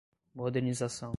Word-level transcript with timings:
modernização 0.33 1.09